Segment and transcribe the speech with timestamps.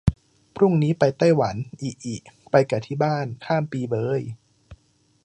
[0.55, 2.15] พรุ่งนี้ไปไต้หวัน อิอิ
[2.51, 4.21] ไปกะที่บ้าน ข้ามปีเบย